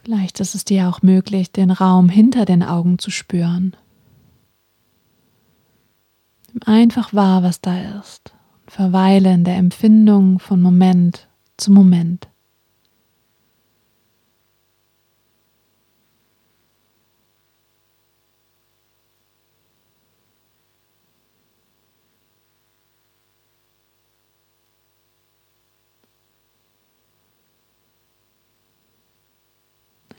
Vielleicht 0.03 0.39
ist 0.39 0.55
es 0.55 0.65
dir 0.65 0.89
auch 0.89 1.01
möglich, 1.01 1.51
den 1.51 1.71
Raum 1.71 2.11
hinter 2.11 2.45
den 2.45 2.63
Augen 2.63 2.99
zu 2.99 3.11
spüren. 3.11 3.75
Nimm 6.53 6.63
einfach 6.67 7.15
wahr, 7.15 7.43
was 7.43 7.61
da 7.61 7.99
ist. 8.01 8.33
Und 8.63 8.73
verweile 8.73 9.33
in 9.33 9.45
der 9.45 9.57
Empfindung 9.57 10.39
von 10.39 10.61
Moment 10.61 11.29
zu 11.57 11.71
Moment. 11.71 12.29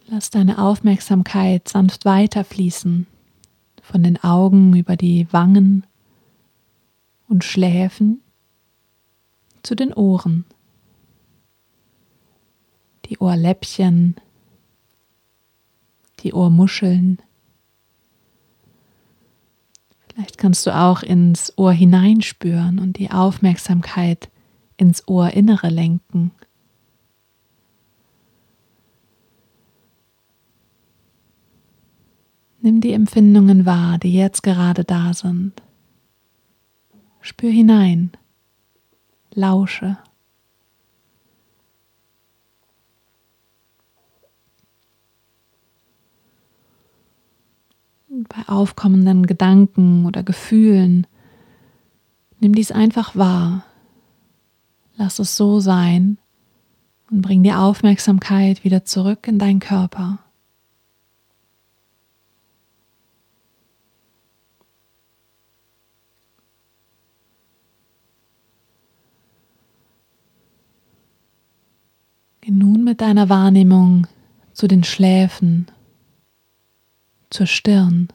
Lass 0.08 0.30
deine 0.30 0.58
Aufmerksamkeit 0.58 1.70
sanft 1.70 2.04
weiterfließen, 2.04 3.08
von 3.82 4.04
den 4.04 4.22
Augen 4.22 4.76
über 4.76 4.98
die 4.98 5.26
Wangen 5.32 5.86
und 7.32 7.46
Schläfen 7.46 8.22
zu 9.64 9.74
den 9.74 9.94
Ohren, 9.94 10.44
die 13.06 13.20
Ohrläppchen, 13.20 14.18
die 16.20 16.34
Ohrmuscheln. 16.34 17.22
Vielleicht 20.10 20.38
kannst 20.38 20.66
du 20.66 20.76
auch 20.76 21.04
ins 21.04 21.58
Ohr 21.58 21.72
hineinspüren 21.72 22.80
und 22.80 22.98
die 22.98 23.12
Aufmerksamkeit 23.12 24.30
ins 24.76 25.08
Ohrinnere 25.08 25.70
lenken. 25.70 26.32
Nimm 32.60 32.82
die 32.82 32.92
Empfindungen 32.92 33.66
wahr, 33.66 33.98
die 34.00 34.14
jetzt 34.14 34.44
gerade 34.44 34.84
da 34.84 35.14
sind. 35.14 35.64
Spür 37.22 37.52
hinein, 37.52 38.12
lausche. 39.34 39.98
bei 48.28 48.48
aufkommenden 48.48 49.26
Gedanken 49.26 50.06
oder 50.06 50.24
Gefühlen, 50.24 51.08
nimm 52.40 52.54
dies 52.54 52.72
einfach 52.72 53.16
wahr. 53.16 53.66
Lass 54.96 55.20
es 55.20 55.36
so 55.38 55.60
sein 55.60 56.18
und 57.10 57.22
bring 57.22 57.44
die 57.44 57.54
Aufmerksamkeit 57.54 58.64
wieder 58.64 58.86
zurück 58.86 59.28
in 59.28 59.40
deinen 59.40 59.60
Körper. 59.60 60.20
Geh 72.52 72.58
nun 72.58 72.84
mit 72.84 73.00
deiner 73.00 73.30
Wahrnehmung 73.30 74.08
zu 74.52 74.68
den 74.68 74.84
Schläfen, 74.84 75.72
zur 77.30 77.48
Stirn. 77.48 78.10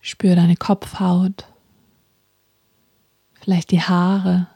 Spür 0.00 0.36
deine 0.36 0.56
Kopfhaut, 0.56 1.50
vielleicht 3.32 3.70
die 3.70 3.80
Haare, 3.80 4.48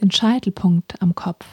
den 0.00 0.10
Scheitelpunkt 0.10 1.02
am 1.02 1.14
Kopf. 1.14 1.46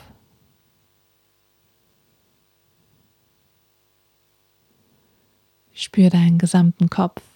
Spür 5.74 6.10
deinen 6.10 6.38
gesamten 6.38 6.90
Kopf, 6.90 7.29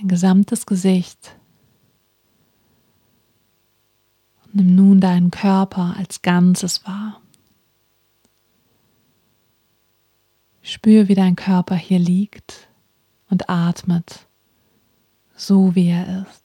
dein 0.00 0.08
gesamtes 0.08 0.66
Gesicht. 0.66 1.36
Und 4.44 4.54
nimm 4.54 4.74
nun 4.74 5.00
deinen 5.00 5.30
Körper 5.30 5.94
als 5.96 6.22
Ganzes 6.22 6.84
wahr. 6.86 7.20
Spür, 10.62 11.08
wie 11.08 11.14
dein 11.14 11.36
Körper 11.36 11.74
hier 11.74 11.98
liegt 11.98 12.68
und 13.28 13.48
atmet, 13.48 14.26
so 15.34 15.74
wie 15.74 15.88
er 15.88 16.22
ist. 16.22 16.39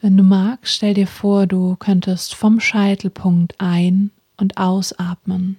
Wenn 0.00 0.16
du 0.16 0.22
magst, 0.22 0.74
stell 0.74 0.94
dir 0.94 1.06
vor, 1.06 1.46
du 1.46 1.76
könntest 1.76 2.34
vom 2.34 2.60
Scheitelpunkt 2.60 3.54
ein- 3.58 4.10
und 4.36 4.56
ausatmen. 4.56 5.58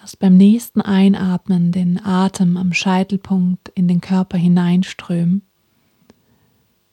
Lass 0.00 0.16
beim 0.16 0.36
nächsten 0.36 0.82
Einatmen 0.82 1.72
den 1.72 2.04
Atem 2.04 2.58
am 2.58 2.74
Scheitelpunkt 2.74 3.70
in 3.70 3.88
den 3.88 4.02
Körper 4.02 4.36
hineinströmen, 4.36 5.42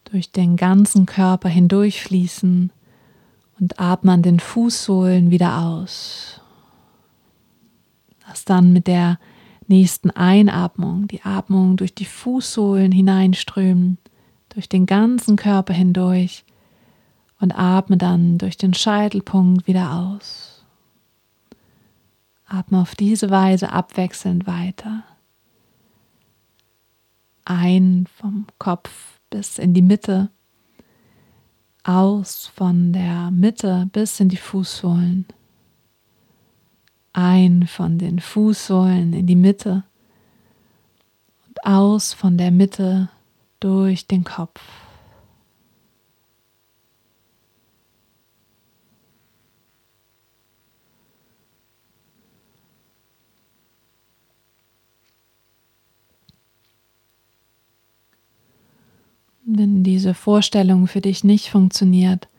durch 0.05 0.31
den 0.31 0.55
ganzen 0.55 1.05
Körper 1.05 1.49
hindurchfließen 1.49 2.71
und 3.59 3.79
atme 3.79 4.13
an 4.13 4.21
den 4.21 4.39
Fußsohlen 4.39 5.29
wieder 5.29 5.61
aus. 5.61 6.39
Lass 8.25 8.45
dann 8.45 8.71
mit 8.71 8.87
der 8.87 9.19
nächsten 9.71 10.11
Einatmung 10.11 11.07
die 11.07 11.23
Atmung 11.23 11.77
durch 11.77 11.95
die 11.95 12.05
Fußsohlen 12.05 12.91
hineinströmen, 12.91 13.97
durch 14.49 14.69
den 14.69 14.85
ganzen 14.85 15.37
Körper 15.37 15.73
hindurch 15.73 16.43
und 17.39 17.51
atme 17.57 17.97
dann 17.97 18.37
durch 18.37 18.57
den 18.57 18.73
Scheitelpunkt 18.73 19.65
wieder 19.65 19.93
aus. 19.93 20.63
Atme 22.45 22.81
auf 22.81 22.95
diese 22.95 23.29
Weise 23.29 23.71
abwechselnd 23.71 24.45
weiter. 24.45 25.03
Ein 27.45 28.05
vom 28.13 28.45
Kopf 28.59 29.19
bis 29.29 29.57
in 29.57 29.73
die 29.73 29.81
Mitte, 29.81 30.29
aus 31.83 32.45
von 32.45 32.93
der 32.93 33.31
Mitte 33.31 33.89
bis 33.91 34.19
in 34.19 34.29
die 34.29 34.37
Fußsohlen 34.37 35.25
ein 37.13 37.67
von 37.67 37.97
den 37.97 38.19
Fußsohlen 38.19 39.13
in 39.13 39.27
die 39.27 39.35
Mitte 39.35 39.83
und 41.47 41.65
aus 41.65 42.13
von 42.13 42.37
der 42.37 42.51
Mitte 42.51 43.09
durch 43.59 44.07
den 44.07 44.23
Kopf. 44.23 44.61
Wenn 59.43 59.83
diese 59.83 60.13
Vorstellung 60.13 60.87
für 60.87 61.01
dich 61.01 61.25
nicht 61.25 61.49
funktioniert, 61.49 62.29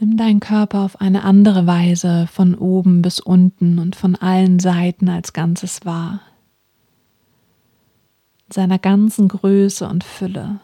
Nimm 0.00 0.16
deinen 0.16 0.38
Körper 0.38 0.84
auf 0.84 1.00
eine 1.00 1.24
andere 1.24 1.66
Weise 1.66 2.28
von 2.28 2.54
oben 2.54 3.02
bis 3.02 3.18
unten 3.18 3.80
und 3.80 3.96
von 3.96 4.14
allen 4.14 4.60
Seiten 4.60 5.08
als 5.08 5.32
Ganzes 5.32 5.84
wahr. 5.84 6.20
In 8.46 8.52
seiner 8.52 8.78
ganzen 8.78 9.26
Größe 9.26 9.88
und 9.88 10.04
Fülle. 10.04 10.60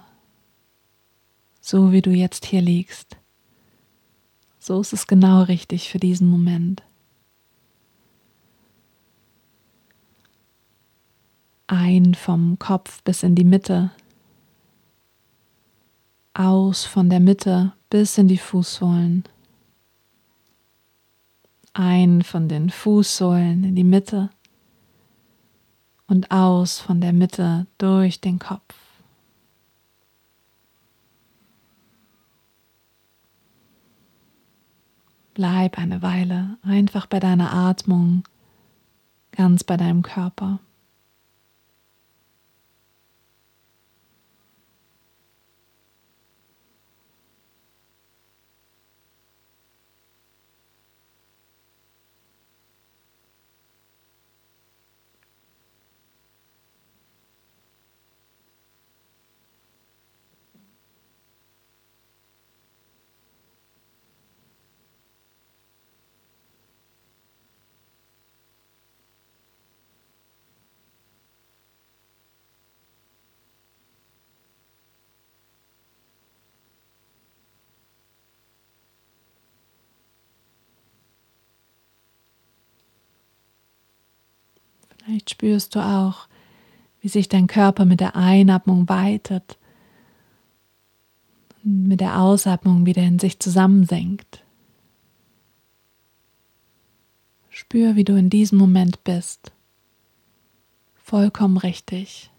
So 1.60 1.90
wie 1.90 2.00
du 2.00 2.10
jetzt 2.10 2.46
hier 2.46 2.62
liegst. 2.62 3.16
So 4.60 4.80
ist 4.80 4.92
es 4.92 5.08
genau 5.08 5.42
richtig 5.42 5.90
für 5.90 5.98
diesen 5.98 6.28
Moment. 6.28 6.84
Ein 11.66 12.14
vom 12.14 12.58
Kopf 12.60 13.02
bis 13.02 13.24
in 13.24 13.34
die 13.34 13.44
Mitte. 13.44 13.90
Aus 16.34 16.84
von 16.84 17.10
der 17.10 17.20
Mitte 17.20 17.72
bis 17.94 18.18
in 18.18 18.26
die 18.26 18.38
Fußsohlen. 18.38 19.22
Ein 21.74 22.22
von 22.22 22.48
den 22.48 22.70
Fußsohlen 22.70 23.62
in 23.62 23.76
die 23.76 23.84
Mitte 23.84 24.30
und 26.08 26.28
aus 26.32 26.80
von 26.80 27.00
der 27.00 27.12
Mitte 27.12 27.68
durch 27.78 28.20
den 28.20 28.40
Kopf. 28.40 28.74
Bleib 35.34 35.78
eine 35.78 36.02
Weile 36.02 36.58
einfach 36.62 37.06
bei 37.06 37.20
deiner 37.20 37.54
Atmung, 37.54 38.24
ganz 39.30 39.62
bei 39.62 39.76
deinem 39.76 40.02
Körper. 40.02 40.58
Vielleicht 85.04 85.30
spürst 85.30 85.74
du 85.74 85.80
auch, 85.80 86.28
wie 87.00 87.08
sich 87.08 87.28
dein 87.28 87.46
Körper 87.46 87.84
mit 87.84 88.00
der 88.00 88.16
Einatmung 88.16 88.88
weitet 88.88 89.58
und 91.62 91.88
mit 91.88 92.00
der 92.00 92.20
Ausatmung 92.20 92.86
wieder 92.86 93.02
in 93.02 93.18
sich 93.18 93.38
zusammensenkt. 93.38 94.42
Spür, 97.50 97.96
wie 97.96 98.04
du 98.04 98.16
in 98.16 98.30
diesem 98.30 98.56
Moment 98.58 99.04
bist. 99.04 99.52
Vollkommen 100.94 101.58
richtig. 101.58 102.30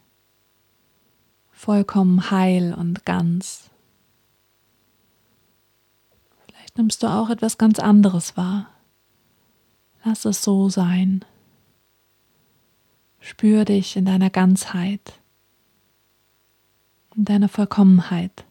Vollkommen 1.52 2.32
heil 2.32 2.74
und 2.74 3.06
ganz. 3.06 3.70
Vielleicht 6.44 6.76
nimmst 6.76 7.02
du 7.02 7.06
auch 7.06 7.30
etwas 7.30 7.58
ganz 7.58 7.78
anderes 7.78 8.36
wahr. 8.36 8.68
Lass 10.04 10.24
es 10.24 10.42
so 10.42 10.68
sein. 10.68 11.24
Spür 13.20 13.64
dich 13.64 13.96
in 13.96 14.04
deiner 14.04 14.30
Ganzheit, 14.30 15.20
in 17.14 17.24
deiner 17.24 17.48
Vollkommenheit. 17.48 18.44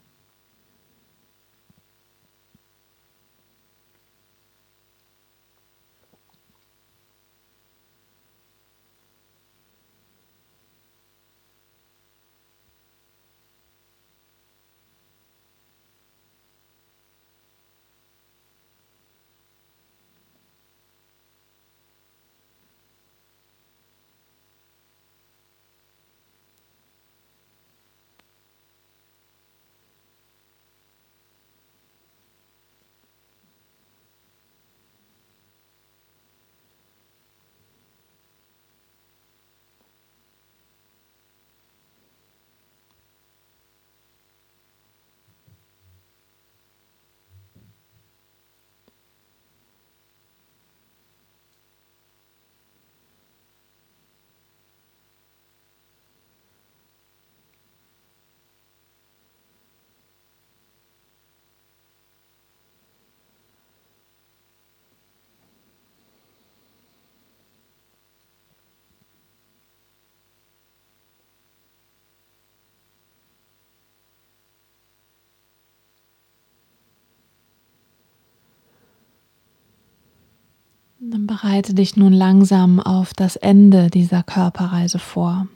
Bereite 81.28 81.74
dich 81.74 81.96
nun 81.96 82.14
langsam 82.14 82.80
auf 82.80 83.14
das 83.14 83.36
Ende 83.36 83.90
dieser 83.90 84.24
Körperreise 84.24 85.00
vor. 85.00 85.48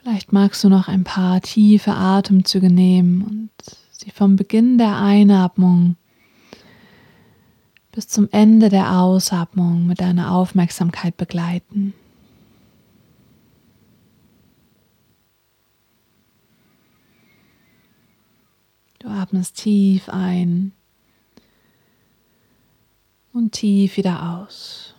Vielleicht 0.00 0.32
magst 0.32 0.64
du 0.64 0.68
noch 0.68 0.88
ein 0.88 1.04
paar 1.04 1.40
tiefe 1.40 1.92
Atemzüge 1.92 2.70
nehmen 2.70 3.22
und 3.22 3.50
sie 3.92 4.10
vom 4.10 4.36
Beginn 4.36 4.78
der 4.78 4.96
Einatmung 4.96 5.96
bis 7.92 8.08
zum 8.08 8.28
Ende 8.30 8.68
der 8.68 8.98
Ausatmung 9.00 9.86
mit 9.86 10.00
deiner 10.00 10.32
Aufmerksamkeit 10.32 11.16
begleiten. 11.16 11.94
Du 19.00 19.08
atmest 19.08 19.56
tief 19.56 20.08
ein 20.08 20.72
und 23.32 23.52
tief 23.52 23.96
wieder 23.96 24.40
aus. 24.40 24.94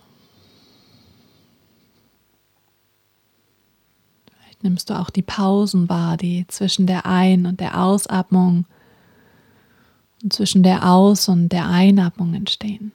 Vielleicht 4.26 4.64
nimmst 4.64 4.90
du 4.90 4.98
auch 4.98 5.10
die 5.10 5.22
Pausen 5.22 5.88
wahr, 5.88 6.16
die 6.16 6.46
zwischen 6.48 6.86
der 6.86 7.06
Ein- 7.06 7.46
und 7.46 7.60
der 7.60 7.82
Ausatmung 7.82 8.66
und 10.22 10.32
zwischen 10.32 10.62
der 10.62 10.88
Aus- 10.88 11.28
und 11.28 11.50
der 11.50 11.66
Einatmung 11.68 12.34
entstehen. 12.34 12.92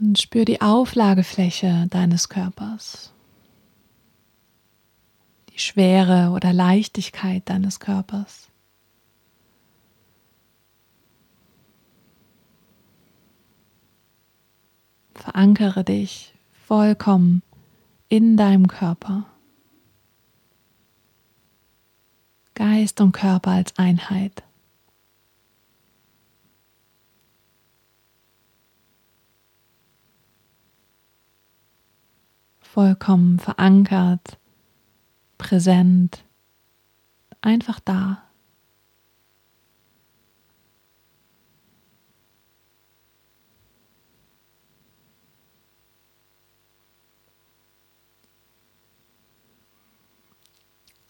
Und 0.00 0.18
spür 0.18 0.46
die 0.46 0.62
Auflagefläche 0.62 1.86
deines 1.90 2.30
Körpers 2.30 3.12
Schwere 5.60 6.30
oder 6.30 6.52
Leichtigkeit 6.52 7.48
deines 7.48 7.80
Körpers. 7.80 8.48
Verankere 15.14 15.84
dich 15.84 16.34
vollkommen 16.66 17.42
in 18.08 18.36
deinem 18.36 18.68
Körper. 18.68 19.26
Geist 22.54 23.00
und 23.00 23.12
Körper 23.12 23.50
als 23.52 23.78
Einheit. 23.78 24.42
Vollkommen 32.60 33.38
verankert 33.38 34.39
präsent, 35.40 36.22
einfach 37.40 37.80
da. 37.80 38.22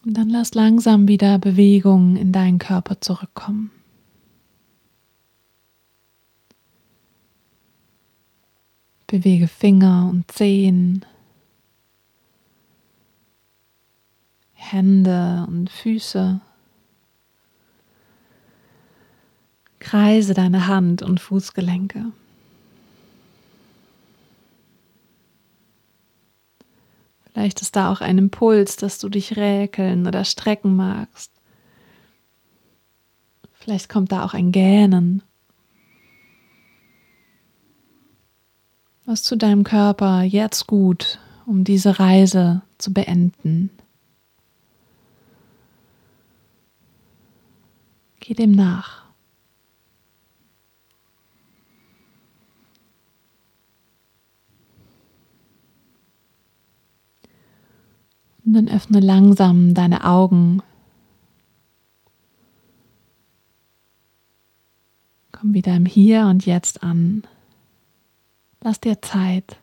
Und 0.05 0.17
dann 0.17 0.31
lass 0.31 0.55
langsam 0.55 1.09
wieder 1.09 1.39
Bewegung 1.39 2.17
in 2.17 2.33
deinen 2.33 2.59
Körper 2.59 3.01
zurückkommen. 3.01 3.71
Bewege 9.09 9.49
Finger 9.49 10.09
und 10.09 10.31
Zehen, 10.31 11.05
Hände 14.61 15.47
und 15.49 15.71
Füße. 15.71 16.41
Kreise 19.79 20.35
deine 20.35 20.67
Hand- 20.67 21.03
und 21.03 21.19
Fußgelenke. 21.19 22.13
Vielleicht 27.25 27.63
ist 27.63 27.75
da 27.75 27.91
auch 27.91 28.01
ein 28.03 28.19
Impuls, 28.19 28.77
dass 28.77 28.99
du 28.99 29.09
dich 29.09 29.37
räkeln 29.37 30.07
oder 30.07 30.25
strecken 30.25 30.77
magst. 30.77 31.33
Vielleicht 33.55 33.89
kommt 33.89 34.13
da 34.13 34.25
auch 34.25 34.35
ein 34.35 34.53
Gähnen. 34.53 35.23
Was 39.07 39.23
zu 39.23 39.37
deinem 39.37 39.65
Körper 39.65 40.23
jetzt 40.23 40.67
gut, 40.67 41.19
um 41.47 41.65
diese 41.65 41.99
Reise 41.99 42.63
zu 42.79 42.93
beenden? 42.93 43.71
Geh 48.31 48.35
dem 48.35 48.53
nach. 48.53 49.07
Und 58.45 58.53
dann 58.53 58.69
öffne 58.69 59.01
langsam 59.01 59.75
deine 59.75 60.05
Augen. 60.05 60.63
Komm 65.33 65.53
wieder 65.53 65.75
im 65.75 65.85
Hier 65.85 66.27
und 66.27 66.47
Jetzt 66.47 66.85
an. 66.85 67.25
Lass 68.61 68.81
dir 68.81 69.03
Zeit. 69.03 69.59